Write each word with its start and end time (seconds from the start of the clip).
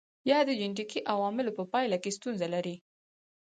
یا 0.29 0.39
د 0.47 0.49
جنېټیکي 0.59 0.99
عواملو 1.13 1.55
په 1.57 1.63
پایله 1.71 1.97
کې 2.03 2.15
ستونزه 2.17 2.47
لري. 2.53 2.75